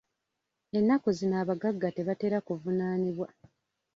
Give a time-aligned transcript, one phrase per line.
[0.77, 3.27] Ennaku zino abagagga tebatera kuvunaanibwa.